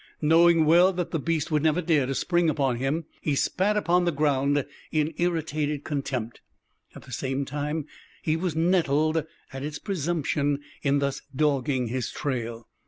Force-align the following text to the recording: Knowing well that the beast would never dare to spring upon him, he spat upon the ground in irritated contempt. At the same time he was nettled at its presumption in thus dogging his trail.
Knowing 0.23 0.65
well 0.65 0.91
that 0.91 1.11
the 1.11 1.19
beast 1.19 1.51
would 1.51 1.61
never 1.61 1.79
dare 1.79 2.07
to 2.07 2.15
spring 2.15 2.49
upon 2.49 2.77
him, 2.77 3.05
he 3.21 3.35
spat 3.35 3.77
upon 3.77 4.03
the 4.03 4.11
ground 4.11 4.65
in 4.91 5.13
irritated 5.17 5.83
contempt. 5.83 6.41
At 6.95 7.03
the 7.03 7.11
same 7.11 7.45
time 7.45 7.85
he 8.23 8.35
was 8.35 8.55
nettled 8.55 9.23
at 9.53 9.61
its 9.61 9.77
presumption 9.77 10.61
in 10.81 10.97
thus 10.97 11.21
dogging 11.35 11.89
his 11.89 12.09
trail. 12.11 12.67